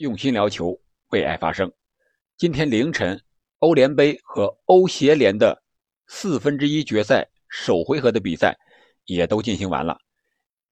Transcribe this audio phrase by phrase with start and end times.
[0.00, 0.74] 用心聊球，
[1.10, 1.70] 为爱发声。
[2.38, 3.20] 今天凌晨，
[3.58, 5.62] 欧联杯和欧协联的
[6.06, 8.56] 四分之一决赛首回合的比赛
[9.04, 9.98] 也都进行完了。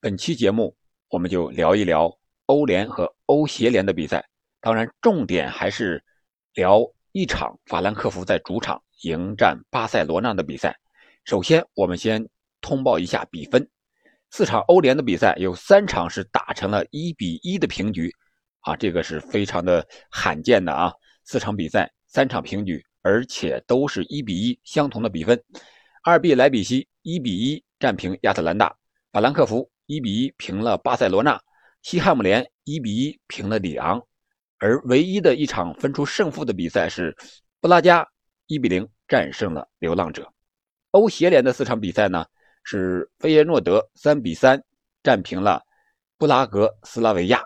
[0.00, 0.74] 本期节目
[1.10, 2.10] 我们就聊一聊
[2.46, 4.26] 欧联和欧协联的比赛，
[4.62, 6.02] 当然重点还是
[6.54, 6.80] 聊
[7.12, 10.74] 一场法兰克福在主场迎战巴塞罗那的比赛。
[11.26, 12.26] 首先，我们先
[12.62, 13.68] 通报一下比分：
[14.30, 18.10] 四场欧联的比赛有三场是打成了一比一的平局。
[18.69, 20.93] 啊，这个是非常的罕见的啊！
[21.25, 25.43] 四场比赛，三场平局，而且都是一比一相同的比分。
[26.04, 28.76] 二 B 莱比锡一比一战平亚特兰大，
[29.11, 31.40] 法兰克福一比一平了巴塞罗那，
[31.81, 34.03] 西汉姆联一比一平了里昂。
[34.59, 37.17] 而唯一的一场分出胜负的比赛是
[37.61, 38.06] 布拉加
[38.48, 40.31] 一比零战胜了流浪者。
[40.91, 42.27] 欧协联的四场比赛呢，
[42.64, 44.62] 是费耶诺德三比三
[45.03, 45.62] 战平了
[46.19, 47.42] 布拉格斯拉维亚。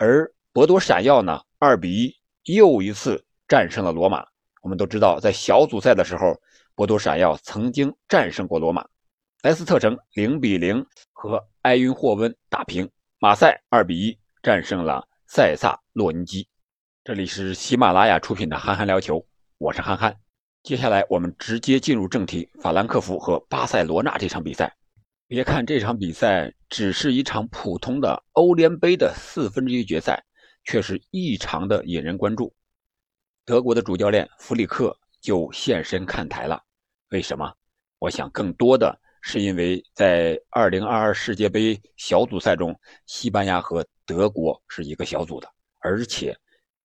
[0.00, 2.12] 而博多闪耀呢，二比
[2.42, 4.26] 一又一次战胜了罗马。
[4.60, 6.36] 我们都知道，在小组赛的时候，
[6.74, 8.84] 博多闪耀曾经战胜过罗马。
[9.42, 12.90] 莱斯特城零比零和埃因霍温打平。
[13.20, 16.48] 马赛二比一战胜了塞萨洛尼基。
[17.04, 19.20] 这里是喜马拉雅出品的《憨憨聊球》，
[19.58, 20.12] 我是憨憨。
[20.64, 24.76] 接下来我们直接进入正题：法兰克福和巴塞罗那这场比赛。
[25.28, 30.20] 别看这场比赛只是一场普通的欧联杯的四分之一决赛，
[30.68, 32.54] 却是异常的引人关注。
[33.46, 36.62] 德国的主教练弗里克就现身看台了。
[37.08, 37.50] 为什么？
[37.98, 46.36] 我想更多的是因为在2022世界杯小组赛中，西班牙和德国是一个小组的，而且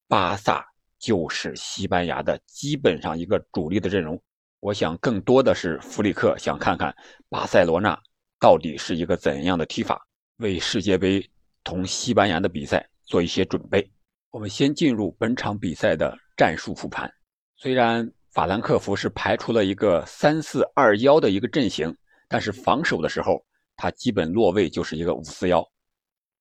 [0.07, 0.65] 巴萨
[0.97, 4.17] 就是西班牙的基本上一个主力的阵容。
[4.61, 6.95] 我想更多的是弗里克想看看
[7.27, 8.01] 巴塞罗那。
[8.39, 10.05] 到底是一个怎样的踢法？
[10.37, 11.29] 为世界杯
[11.65, 13.87] 同西班牙的比赛做一些准备。
[14.31, 17.07] 我们先进入本场比赛的战术复盘。
[17.55, 21.95] 虽然法兰克福是排出了一个三四二幺的一个阵型，
[22.27, 25.63] 但是防守的时候，他基本落位就是一个五四幺。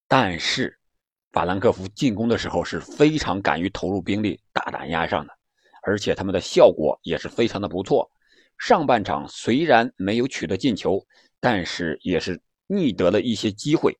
[0.08, 0.74] 但是
[1.30, 5.32] 法兰克福进攻的时候是非常敢于投入兵力，大胆压上的，
[5.82, 8.10] 而且他们的效果也是非常的不错。
[8.56, 11.06] 上半场虽然没有取得进球。
[11.44, 13.98] 但是也是逆得了一些机会，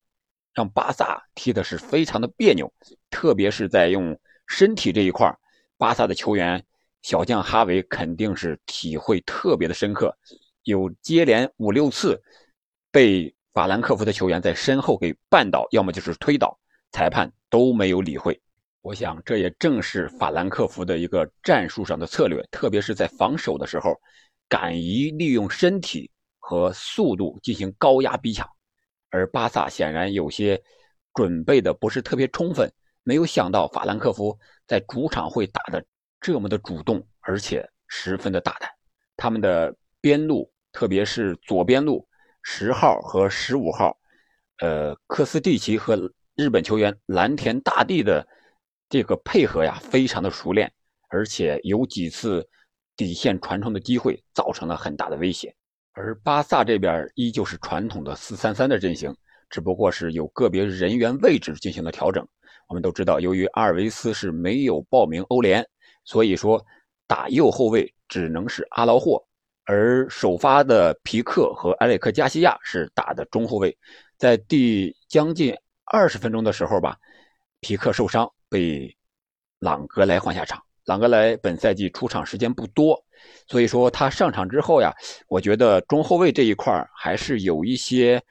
[0.53, 2.71] 让巴萨踢的是非常的别扭，
[3.09, 5.33] 特别是在用身体这一块
[5.77, 6.63] 巴萨的球员
[7.01, 10.15] 小将哈维肯定是体会特别的深刻，
[10.63, 12.21] 有接连五六次
[12.91, 16.57] 被法兰克福的球员在身后给绊倒，要么就是推倒，
[16.91, 18.39] 裁判都没有理会。
[18.81, 23.99] 我想这也正是法兰克福的一个战术上的策略，特别是在防守的时候，
[24.47, 26.09] 敢于利用身体。
[26.45, 28.45] 和速度进行高压逼抢，
[29.13, 30.59] 而巴萨显然有些
[31.13, 32.67] 准备的不是特别充分，
[33.03, 34.35] 没有想到法兰克福
[34.65, 35.85] 在主场会打的
[36.19, 38.67] 这么的主动，而且十分的大胆。
[39.15, 42.07] 他们的边路，特别是左边路
[42.41, 43.95] 十号和十五号，
[44.57, 45.95] 呃，科斯蒂奇和
[46.35, 48.27] 日本球员蓝田大地的
[48.89, 50.73] 这个配合呀，非常的熟练，
[51.09, 52.49] 而且有几次
[52.97, 55.55] 底线传送的机会，造成了很大的威胁。
[55.93, 59.15] 而巴萨这边依旧是传统的四三三的阵型，
[59.49, 62.27] 只不过是有个别人员位置进行了调整。
[62.67, 65.63] 我们都知道，由于阿尔维斯是没有报名欧联，
[66.03, 66.63] 所以说
[67.05, 69.23] 打右后卫只能是阿劳霍，
[69.65, 73.77] 而首发的皮克和埃里克加西亚是打的中后卫。
[74.17, 75.55] 在第将近
[75.85, 76.97] 二十分钟的时候吧，
[77.59, 78.95] 皮克受伤被
[79.59, 80.63] 朗格莱换下场。
[80.85, 83.01] 朗格莱本赛季出场时间不多。
[83.47, 84.93] 所以说他上场之后呀，
[85.27, 88.21] 我觉得中后卫这一块还是有一些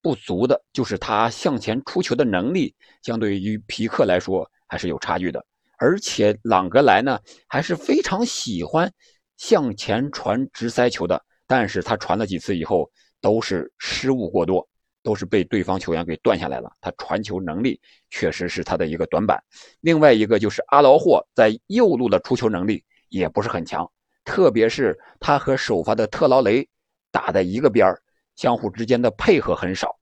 [0.00, 5.44] 不足的，就是他向前出球的能力，相对于皮克来说还是有差距的。
[5.78, 8.90] 而且朗格莱呢还是非常喜欢
[9.36, 12.90] 向前传直塞球的，但是他传了几次以后
[13.20, 14.66] 都是失误过多，
[15.08, 16.70] 都是被对方球员给断下来了。
[16.82, 17.80] 他传球能力
[18.10, 19.42] 确实是他的一个短板。
[19.80, 23.90] 另外一个就是阿劳霍在右路的出球能力也不是很强。
[24.22, 26.68] 特别是他和首发的特劳雷
[27.10, 27.98] 打在一个边儿，
[28.36, 29.98] 相互之间的配合很少，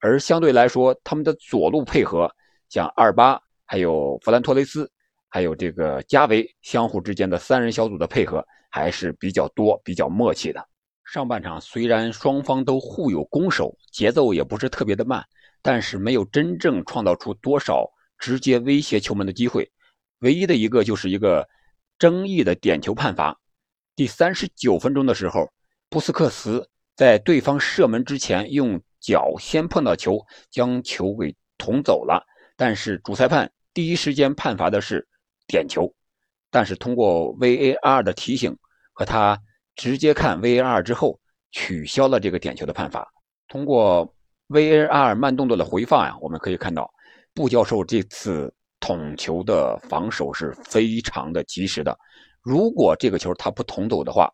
[0.00, 2.30] 而相对来说，他们的左路配合，
[2.68, 4.92] 像二巴、还有弗兰托雷斯、
[5.30, 10.62] 还有这个加维，相互之间的三人小组的配合还是比较多、比较默契的。
[11.04, 15.24] 上半场虽然双方都互有攻守，节奏也不是特别的慢，
[15.60, 19.70] 但是没有真正创造出多少直接威胁球门的机会，
[20.20, 21.48] 唯一的一个就是一个
[21.98, 23.38] 争议的点球判罚。
[23.94, 25.52] 第三十九分钟的时候，
[25.90, 26.66] 布斯克茨
[26.96, 32.24] 在对方射门之前用脚先碰到球，将球给捅走了。
[32.56, 35.06] 但是主裁判第一时间判罚的是
[35.46, 35.92] 点球，
[36.50, 38.56] 但是通过 VAR 的提醒
[38.92, 39.38] 和他
[39.76, 41.18] 直接看 VAR 之后，
[41.50, 43.06] 取消了这个点球的判罚。
[43.48, 44.14] 通过
[44.48, 46.90] VAR 慢动作的回放呀，我们可以看到
[47.34, 51.96] 布教授这次捅球的防守是非常的及时的。
[52.40, 54.30] 如果这个球他不捅走的话，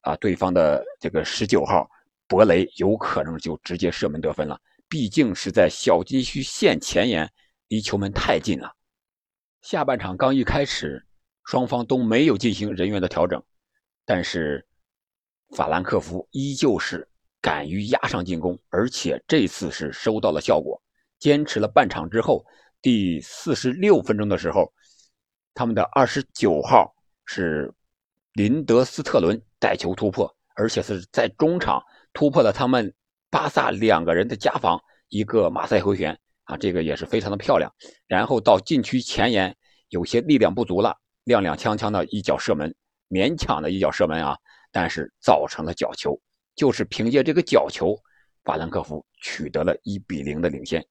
[0.00, 1.88] 啊，对方的这个十九号
[2.26, 4.58] 博雷有可能就直接射门得分了。
[4.88, 7.30] 毕竟是在小禁区线前沿，
[7.68, 8.70] 离球门太近了。
[9.62, 11.04] 下半场刚一开始，
[11.44, 13.42] 双方都没有进行人员的调整，
[14.04, 14.64] 但是
[15.50, 17.08] 法兰克福依旧是
[17.40, 20.80] 敢于压上进攻，而且这次是收到了效果。
[21.18, 22.44] 坚持了半场之后，
[22.82, 24.72] 第四十六分钟的时候，
[25.54, 26.94] 他们的二十九号
[27.24, 27.72] 是
[28.32, 31.82] 林德斯特伦带球突破，而且是在中场
[32.12, 32.94] 突破了他们。
[33.30, 37.68] 巴萨两个人的夹防，一个马赛回旋啊，这个也是非常的漂亮。
[38.06, 39.56] 然后到禁区前沿，
[39.88, 42.72] 有些力量不足了，踉踉跄跄的一脚射门，
[43.10, 44.38] 勉强的一脚射门啊，
[44.74, 46.20] 但是造成了角球。
[46.56, 47.96] 就是凭借这个角球，
[48.44, 50.84] 法兰克福取得了一比零的领先。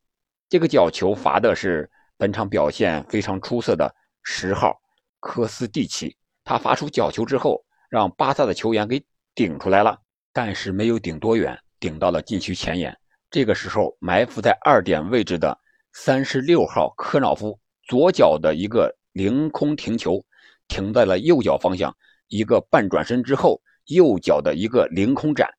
[0.47, 3.93] 这个角球罚的是本场表现非常出色的
[4.23, 4.73] 十号
[5.19, 6.15] 科斯蒂奇，
[6.45, 9.03] 他罚出角球之后，让巴萨的球员给
[9.35, 9.99] 顶出来了，
[10.31, 11.59] 但是没有顶多远。
[11.79, 12.97] 顶到了禁区前沿，
[13.29, 15.59] 这个时候埋伏在二点位置的
[15.91, 17.59] 三十六号科瑙夫
[17.89, 20.23] 左脚的一个凌空停球，
[20.69, 21.93] 停在了右脚方向，
[22.29, 25.49] 一个半转身之后，右脚的一个凌空斩，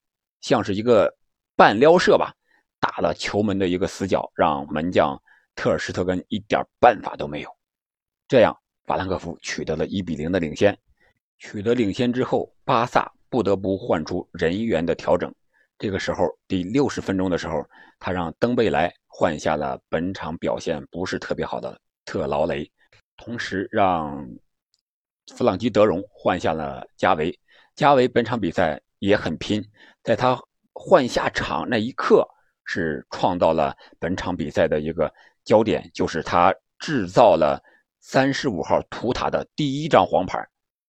[0.40, 1.14] 像是一个
[1.56, 2.34] 半撩射吧，
[2.80, 5.20] 打了球门的一个死角，让门将
[5.54, 7.50] 特尔施特根一点办法都没有。
[8.26, 8.56] 这样，
[8.86, 10.76] 法兰克福取得了一比零的领先。
[11.38, 15.32] 取得领先之后，巴萨不得不换出人员的调整。
[15.78, 17.64] 这个时候，第六十分钟的时候，
[17.98, 22.70] 他让登贝莱换下了本场表现不是特别好的特劳雷，
[23.16, 24.26] 同时让
[25.34, 27.36] 弗朗基德容换下了加维。
[27.76, 29.64] 加维本场比赛也很拼，
[30.02, 30.38] 在他
[30.72, 32.26] 换下场那一刻，
[32.64, 35.12] 是创造了本场比赛的一个
[35.44, 37.62] 焦点，就是他制造了
[38.00, 40.38] 三十五号图塔的第一张黄牌，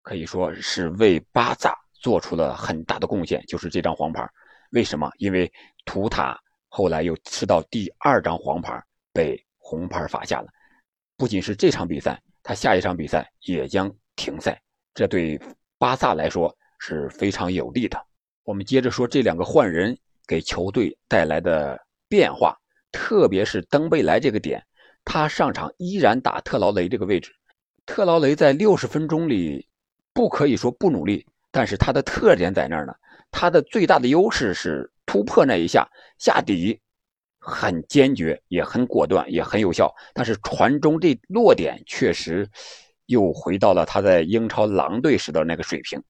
[0.02, 4.28] 可以说是为巴萨做出了很大的贡献，就是这张黄牌。
[4.72, 5.10] 为什么？
[5.18, 5.52] 因为
[5.86, 8.80] 图塔后来又吃到第二张黄牌，
[9.14, 10.48] 被红牌罚下了。
[11.18, 14.62] 不仅是这场比赛，他下一场比赛也将停赛，
[14.94, 15.40] 这对
[15.78, 17.98] 巴萨来说是非常有利的。
[18.44, 22.56] 我们接着说这两个换人给球队带来的变化，
[22.92, 24.64] 特别是登贝莱这个点，
[25.04, 27.32] 他上场依然打特劳雷这个位置。
[27.86, 29.68] 特劳雷在六十分钟里
[30.14, 32.94] 不可以说不努力，但是他的特点在那儿呢。
[33.32, 35.86] 他的最大的优势是突破那一下
[36.18, 36.80] 下底，
[37.38, 39.94] 很坚决，也很果断，也很有效。
[40.14, 42.50] 但是传中这落点确实
[43.08, 46.02] 又回到了他在英超狼队时的那个水平，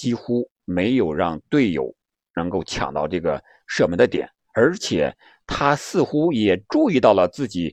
[0.00, 1.94] 几乎没有让队友
[2.34, 4.26] 能够抢到这个射门的点。
[4.54, 5.14] 而且
[5.46, 7.70] 他似乎也注意到了自己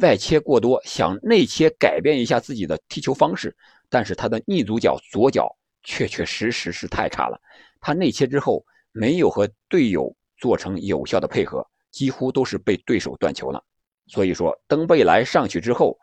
[0.00, 3.54] 外切过多，想内切改变一下自己的踢球方式，
[3.90, 7.38] 但是他的逆足脚左脚确确实实是太差了。
[7.78, 13.62] 他内切之后没有和队友做成有效的配合，几乎都是被对手断球了。
[14.06, 15.98] 所以说，登贝莱上去之后，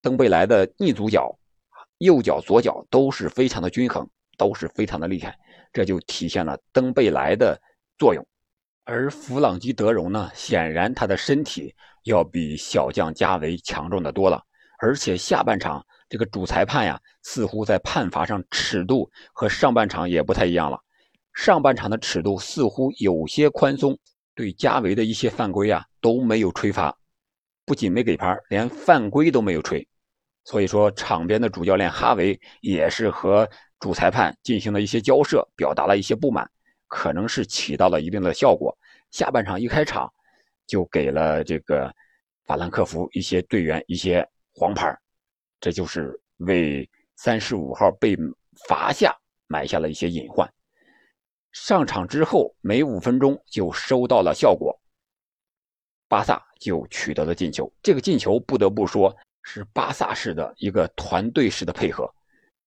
[0.00, 1.38] 登贝莱的逆足脚、
[1.98, 5.36] 右脚、左脚都是非常的均衡，都是非常的厉害，
[5.72, 7.60] 这就体现了登贝莱的
[7.98, 8.26] 作用。
[8.84, 11.74] 而弗朗基德容呢，显然他的身体
[12.04, 14.42] 要比小将加维强壮的多了，
[14.78, 15.84] 而且下半场。
[16.06, 20.78] 这个主裁判呀，似乎在判罚上尺度和上半场也不太一样了。
[21.32, 23.98] 上半场的尺度似乎有些宽松，
[24.34, 26.94] 对加维的一些犯规啊都没有吹罚，
[27.64, 29.84] 不仅没给牌，连犯规都没有吹。
[30.44, 33.48] 所以说，场边的主教练哈维也是和
[33.84, 36.50] 主裁判进行了一些交涉，表达了一些不满，
[36.88, 38.74] 可能是起到了一定的效果。
[39.10, 40.10] 下半场一开场，
[40.66, 41.94] 就给了这个
[42.46, 44.98] 法兰克福一些队员一些黄牌。
[45.60, 48.16] 这就是为三十五号被
[48.66, 49.14] 罚下
[49.48, 50.50] 埋下了一些隐患。
[51.52, 54.74] 上场之后没五分钟就收到了效果，
[56.08, 57.70] 巴萨就取得了进球。
[57.82, 62.10] 这个进球不得不说是巴萨式的一个团队式的配合，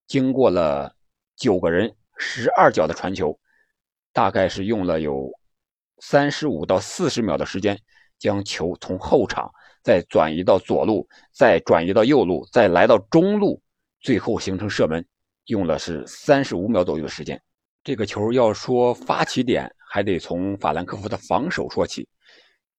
[0.05, 0.95] 经过了
[1.37, 3.39] 九个人十二脚的传球，
[4.11, 5.31] 大概是用了有
[5.99, 7.79] 三十五到四十秒的时间，
[8.19, 9.49] 将球从后场。
[9.83, 13.61] 再转移到左路，再转移到右路，再来到中路，
[14.01, 15.05] 最后形成射门，
[15.45, 17.41] 用了是三十五秒左右的时间。
[17.85, 22.05] 这个球要说发起点，还得从法兰克福的防守说起。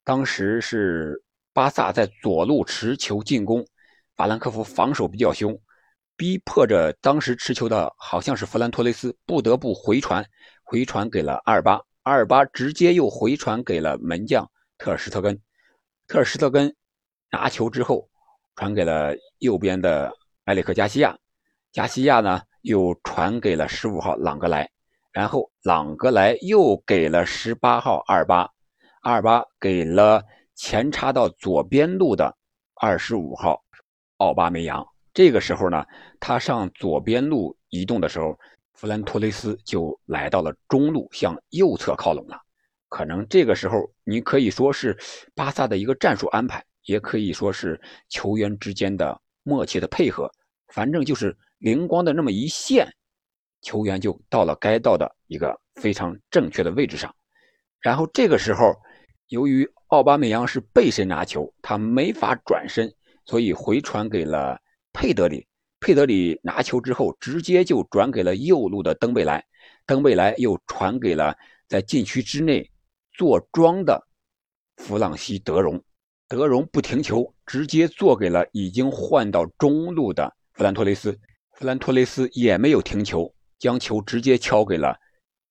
[0.05, 1.23] 当时是
[1.55, 3.67] 巴萨在左路持球进攻，
[4.15, 5.59] 法兰克福防守比较凶，
[6.19, 10.23] 逼迫着当时持球的好像是弗兰托雷斯，不得不回传，
[10.65, 14.45] 回传给了阿尔巴，阿尔巴直接又回传给了门将
[14.79, 15.41] 特尔施特根，
[16.09, 16.75] 特尔施特根
[17.31, 18.09] 拿球之后
[18.57, 20.13] 传给了右边的
[20.47, 21.17] 埃里克加西亚，
[21.71, 24.69] 加西亚呢又传给了十五号朗格莱。
[25.13, 28.51] 然后朗格莱又给了十八号阿尔巴，
[29.03, 30.21] 阿尔巴给了
[30.57, 32.37] 前插到左边路的
[32.75, 33.63] 二十五号
[34.17, 34.85] 奥巴梅扬。
[35.19, 35.85] 这个时候呢，
[36.21, 38.39] 他上左边路移动的时候，
[38.75, 42.41] 弗兰托雷斯就来到了中路，向右侧靠拢了。
[42.89, 44.97] 可能这个时候你可以说是
[45.35, 50.31] 巴萨的一个战术安排，也可以说是球员之间的默契的配合，
[50.69, 52.87] 反正就是灵光的那么一现。
[53.61, 57.13] 球员就到了该到的一个非常正确的位置上，
[57.81, 58.73] 然后这个时候，
[59.31, 62.95] 由于奥巴梅扬是背身拿球，他没法转身，
[63.25, 64.57] 所以回传给了
[64.99, 65.47] 佩德里。
[65.79, 69.45] 佩德里拿球之后，直接就转给了右路的登贝莱，
[69.87, 71.37] 登贝莱又传给了
[71.69, 72.69] 在禁区之内
[73.13, 74.09] 坐庄的
[74.79, 75.81] 弗朗西德容，
[76.27, 81.17] 德容不停球，直接做给了已经换到中路的弗兰托雷斯，
[81.53, 83.33] 弗兰托雷斯也没有停球。
[83.61, 84.97] 将球直接敲给了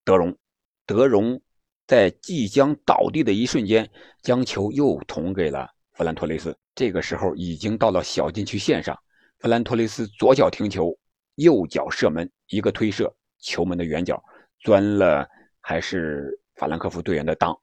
[0.04, 0.38] 德容，
[0.86, 1.42] 德容
[1.88, 3.90] 在即将倒地的一瞬间，
[4.22, 6.58] 将球又捅给了弗兰托雷斯。
[6.76, 8.98] 这个时候已经到了小禁区线上，
[9.40, 10.98] 弗兰托雷斯左脚停球，
[11.36, 14.24] 右脚射门，一个推射，球门的远角
[14.60, 15.28] 钻了，
[15.62, 17.58] 还是法兰克福队员的裆。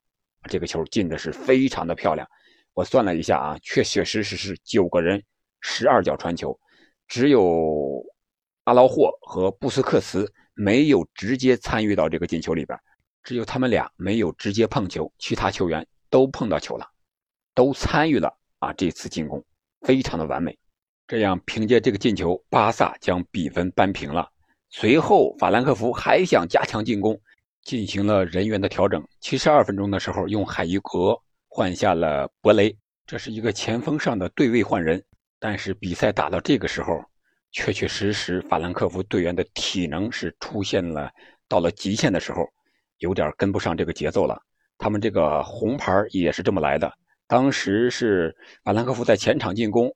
[0.49, 2.29] 这个球进的是非常的漂亮。
[2.73, 5.23] 我算了一下啊，确确实实是九个人
[5.61, 6.59] 十二脚传球，
[7.07, 8.05] 只有。
[8.67, 12.79] 阿劳霍和布斯克茨没有直接参与到这个进球里边，
[13.23, 16.91] 只有他们俩没有直接碰球，其他球员都碰到球了，
[17.55, 18.73] 都参与了啊！
[18.73, 19.45] 这次进攻
[19.83, 20.59] 非常的完美，
[21.07, 24.29] 这样凭借这个进球，巴萨将比分扳平了。
[24.71, 27.21] 随后法兰克福还想加强进攻，
[27.63, 29.07] 进行了人员的调整。
[29.21, 31.17] 七十二分钟的时候，用海伊格
[31.49, 32.75] 换下了博雷，
[33.07, 35.03] 这是一个前锋上的对位换人。
[35.39, 37.05] 但是比赛打到这个时候。
[37.57, 41.09] 确确实实，法兰克福队员的体能是出现了
[41.49, 42.45] 到了极限的时候，
[42.99, 44.37] 有点跟不上这个节奏了。
[44.77, 46.93] 他们这个红牌也是这么来的。
[47.29, 48.35] 当时是
[48.65, 49.95] 法兰克福在前场进攻，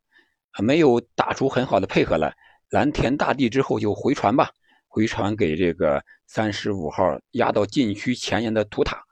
[0.61, 2.35] 没有打出很好的配合来。
[2.71, 4.51] 蓝田大地之后就回传吧，
[4.87, 9.03] 回传给这个三十五号压到禁区前沿的图塔，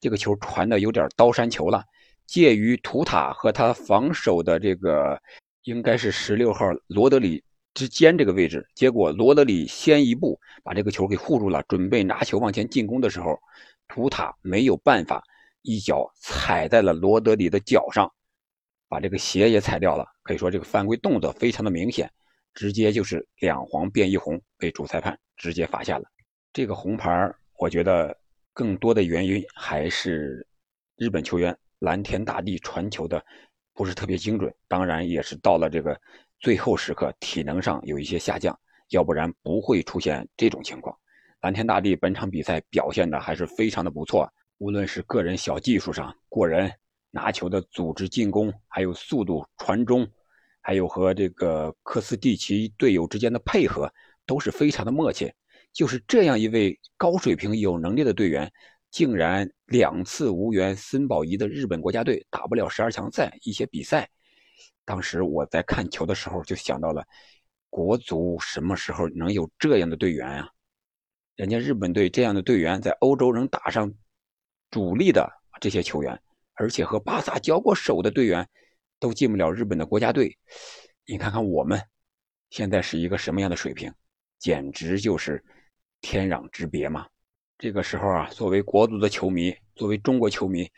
[0.00, 1.84] 这个球传的有点刀山球了，
[2.26, 5.20] 介于图塔和他防守的这个
[5.62, 7.42] 应该是十六号罗德里。
[7.72, 13.36] 之间这个位置，结果罗德里先一步把这个球给护住了，准备拿球往前进攻的时候，
[13.88, 15.20] 图塔没有办法，
[15.62, 18.08] 一脚踩在了罗德里的脚上，
[18.88, 20.06] 把这个鞋也踩掉了。
[20.22, 22.10] 可以说这个犯规动作非常的明显，
[22.54, 26.04] 直接就是两黄变一红，被主裁判直接罚下了
[26.52, 27.32] 这个红牌。
[27.58, 28.16] 我觉得
[28.52, 30.46] 更多的原因还是
[30.96, 33.24] 日本球员蓝田大地传球的
[33.72, 35.98] 不是特别精准，当然也是到了这个。
[36.40, 38.58] 最后时刻体能上有一些下降，
[38.90, 40.94] 要不然不会出现这种情况。
[41.40, 46.70] 蓝天大地本场比赛表现的还是非常的不错，无论是个人小技术上过人，
[47.14, 50.04] 拿球的组织进攻，还有速度传中，
[50.60, 53.88] 还有和这个科斯蒂奇队友之间的配合
[54.26, 55.32] 都是非常的默契。
[55.72, 58.52] 就是这样一位高水平有能力的队员，
[58.90, 64.08] 竟然两次无缘森保一的日本国家队打不了十二强赛一些比赛。
[64.84, 67.06] 当时我在看球的时候，就想到了
[67.70, 70.48] 国足什么时候能有这样的队员呀？
[71.36, 73.92] 人家日本队这样的队员在欧洲能打上
[74.70, 75.28] 主力的
[75.60, 76.20] 这些球员，
[76.54, 78.48] 而且和巴萨交过手的队员
[78.98, 80.38] 都进不了日本的国家队。
[81.06, 81.80] 你看看我们
[82.50, 83.92] 现在是一个什么样的水平，
[84.38, 85.44] 简直就是
[86.00, 87.06] 天壤之别嘛！
[87.58, 90.70] 这个时候啊，作为国足的球迷，作为中国球迷，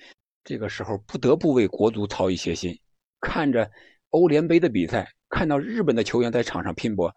[0.44, 2.78] 这个时候不得不为国足操一些心，
[3.20, 3.70] 看着。
[4.10, 7.12] 欧联杯的比赛，看到日本的球员在场上拼搏，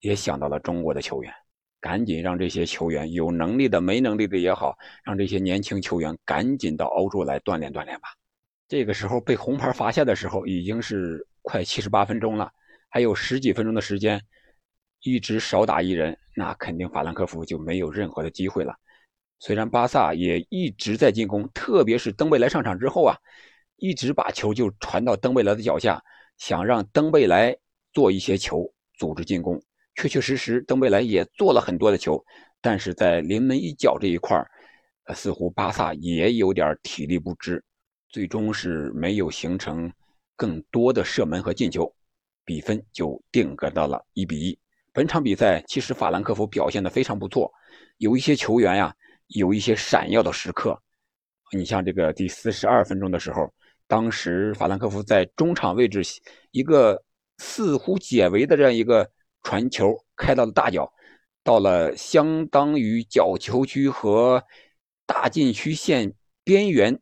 [0.00, 1.32] 也想到了中国的球员，
[1.86, 8.08] 赶紧让这些球员有能力的、没能力的也好，让这些年轻球员赶紧到欧洲来锻炼锻炼吧。
[8.66, 12.50] 这个时候被红牌罚下的时候，已经是快七十八分钟了，
[12.88, 14.20] 还有十几分钟的时间，
[15.02, 18.74] 一直少打一人，那肯定法兰克福就没有任何的机会了。
[19.38, 23.16] 虽然巴萨也一直在进攻，特别是登贝莱上场之后啊，
[23.76, 26.02] 一直把球就传到登贝莱的脚下。
[26.36, 27.56] 想让登贝莱
[27.92, 29.62] 做一些球，组织进攻，
[29.96, 32.24] 确确实实，登贝莱也做了很多的球，
[32.60, 34.40] 但是在临门一脚这一块
[35.04, 37.62] 呃，似乎巴萨也有点体力不支，
[38.08, 39.92] 最终是没有形成
[40.36, 41.92] 更多的射门和进球。
[42.44, 44.56] 比分就定格到了一比一。
[44.92, 47.52] 本场比赛其实法兰克福表现的非常不错，
[47.96, 48.94] 有一些球员呀，
[49.26, 50.80] 有一些闪耀的时刻。
[51.50, 53.52] 你像这个第四十二分钟的时候，
[53.88, 56.02] 当时法兰克福在中场位置
[56.52, 57.02] 一个
[57.38, 59.10] 似乎解围的这样一个
[59.46, 60.92] 传球开到了大脚，
[61.44, 64.42] 到了相当于角球区和
[65.06, 66.12] 大禁区线
[66.42, 66.98] 边缘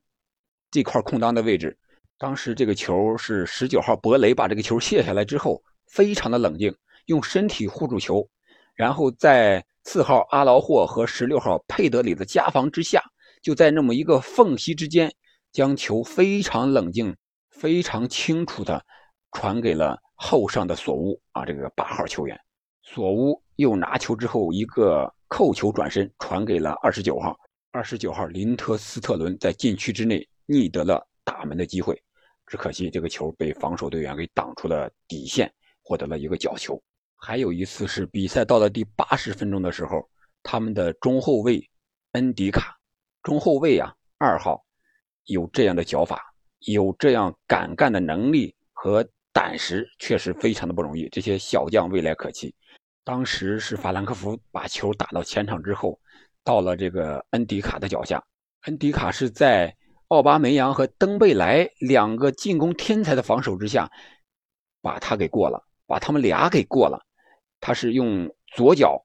[0.71, 1.75] 这块空当的位置。
[2.19, 6.77] 当时这个球是十九号博雷把这个球卸下来之后，非常的冷静。
[7.07, 8.29] 用身体护住球，
[8.75, 13.03] 然后在四号阿劳霍和十六号佩德里的夹防之下，
[13.41, 15.11] 就在那么一个缝隙之间，
[15.51, 17.17] 将球非常冷静、
[17.49, 18.85] 非常清楚的
[19.35, 22.41] 传给了后上的索乌啊，这个八号球员。
[22.83, 27.37] 索乌又拿球之后一个扣球转身传给了二十九号，
[27.73, 32.01] 二十九号林特斯特伦在禁区之内逆得了打门的机会，
[32.47, 36.81] 只可惜这个球被防守队员给挡出了底线，获得了一个角球。
[37.17, 40.09] 还有一次是比赛到了第八十分钟的时候，
[40.43, 41.69] 他们的中后卫
[42.13, 42.79] 恩迪卡，
[43.23, 44.65] 中后卫啊二号，
[45.25, 46.23] 有这样的脚法，
[46.61, 51.09] 有这样敢干的能力和胆识，确实非常的不容易。
[51.11, 52.55] 这些小将未来可期。
[53.03, 55.99] 当时是法兰克福把球打到前场之后，
[56.45, 58.25] 到了这个恩迪卡的脚下，
[58.63, 59.77] 恩迪卡是在
[60.09, 63.91] 奥巴梅扬和登贝莱两个进攻天才的防守之下，
[64.81, 67.05] 把他给过了，把他们俩给过了。
[67.61, 69.05] 他是用左脚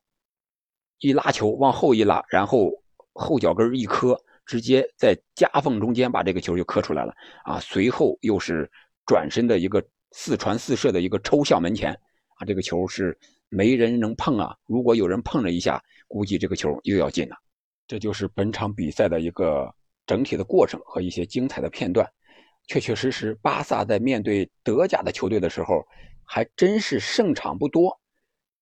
[0.99, 2.71] 一拉球往后一拉，然后
[3.13, 7.59] 后脚跟一磕，直接在夹缝中间把这个球就磕出来了啊！
[7.59, 8.69] 随后又是
[9.05, 11.91] 转身的一个四传四射的一个抽象门前
[12.35, 12.45] 啊！
[12.45, 13.17] 这个球是
[13.49, 14.55] 没人能碰啊！
[14.65, 17.35] 如果有人碰了一下，估计这个球又要进了。
[17.87, 19.73] 这就是本场比赛的一个
[20.05, 22.07] 整体的过程和一些精彩的片段。
[22.67, 25.83] 确确实实，巴萨在面对德甲的球队的时候，
[26.23, 27.99] 还真是胜场不多。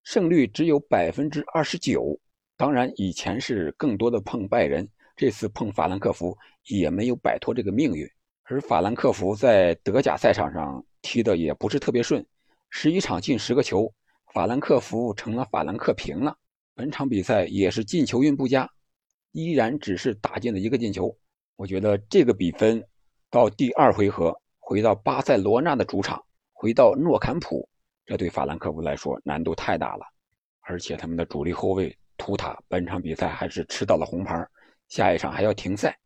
[0.04, 2.18] 胜率只有百分之二十九，
[2.56, 8.10] 当然以前是更多的碰拜仁，这次碰法兰克福也没有摆脱这个命运。
[8.50, 12.26] 而法兰克福在德甲赛场上踢的也不是特别顺，
[12.70, 13.94] 十一场进十个球，
[14.34, 16.34] 法兰克福成了法兰克平了。
[16.74, 18.70] 本场比赛也是进球运不佳，
[19.34, 21.14] 依然只是打进了一个进球。
[21.58, 22.82] 我觉得这个比分
[23.30, 27.68] 到第二回合回到巴塞罗那的主场，回到诺坎普。
[28.06, 30.06] 这对法兰克福来说难度太大了，
[30.62, 34.48] 而且他们的主力后卫图塔本场比赛还是吃到了红牌，
[34.88, 36.00] 下一场还要停赛。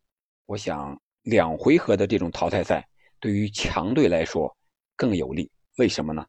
[0.47, 2.87] 我想两回合的这种淘汰赛
[3.19, 4.55] 对于强队来说
[4.95, 6.25] 更有利，为什么呢？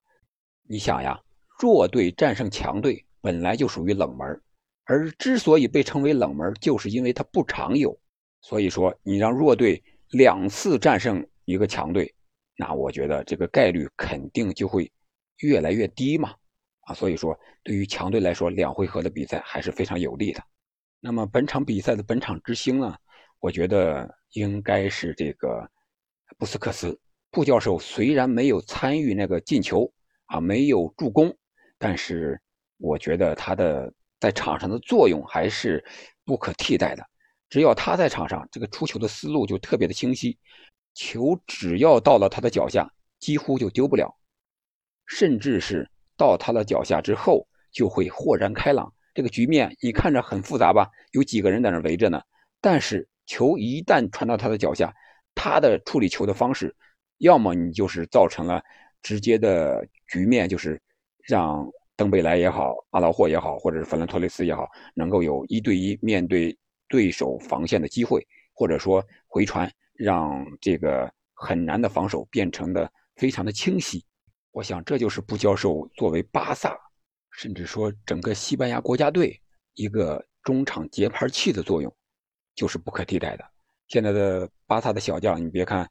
[0.63, 1.21] 你想呀，
[1.61, 4.41] 弱队战胜强队本来就属于冷门，
[4.85, 7.99] 而之所以被称为冷门，就是因为它不常有。
[8.41, 12.15] 所以说，你让弱队两次战胜一个强队，
[12.57, 14.91] 那我觉得这个概率肯定就会。
[15.39, 16.33] 越来越低嘛，
[16.83, 20.41] 啊，所以说对于强队来说，两回合的比赛还是非常有利的。
[21.01, 22.95] 那么本场比赛的本场之星呢，
[23.43, 25.69] 我觉得应该是这个
[26.39, 26.97] 布斯克斯。
[27.29, 29.93] 布教授虽然没有参与那个进球
[30.27, 31.37] 啊，没有助攻，
[31.77, 32.41] 但是
[32.79, 35.85] 我觉得他的在场上的作用还是
[36.25, 37.05] 不可替代的。
[37.49, 40.39] 只要他在场上，这个出球的思路就特别的清晰，
[40.95, 44.17] 球只要到了他的脚下，几乎就丢不了。
[45.07, 48.95] 甚至是到他的脚下之后，就会豁然开朗。
[49.15, 50.89] 这个局面你看着很复杂吧？
[51.11, 52.23] 有几个人在那围着呢？
[52.61, 54.93] 但是球一旦传到他的脚下，
[55.35, 56.75] 他的处理球的方式，
[57.19, 58.63] 要么你就是造成了
[59.03, 60.81] 直接的局面，就是
[61.27, 66.57] 让登贝莱也好，阿劳霍也好，或者是弗兰托雷斯也好，能够有一对一面对
[66.89, 74.05] 对手防线的机会，或者说回传，让这个很难的防守变成的非常的清晰。
[74.51, 76.77] 我想，这就是布教授作为巴萨，
[77.31, 79.41] 甚至说整个西班牙国家队
[79.75, 81.95] 一个中场节拍器的作用，
[82.55, 83.45] 就是不可替代的。
[83.89, 85.89] 现在的巴萨的小将，你别看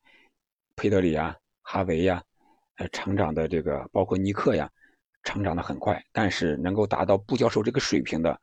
[0.75, 2.23] 佩德里呀、哈维呀，
[2.77, 4.69] 呃，成长的这个包括尼克呀，
[5.23, 8.39] 成长的很快，但是能够达到布教授这个水平的，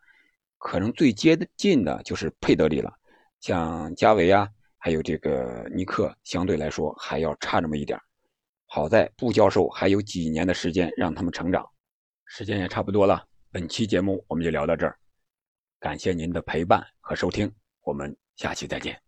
[0.58, 2.92] 可能最接近的就是佩德里了。
[3.40, 7.98] 像加维啊，还有这个尼克，相对来说还要差那么一点。
[8.66, 11.68] 好在布教授还有几年的时间让他们成长，
[12.26, 13.24] 时间也差不多了。
[13.50, 14.96] 本期节目我们就聊到这儿，
[15.80, 17.50] 感谢您的陪伴和收听，
[17.88, 19.07] 我们下期再见。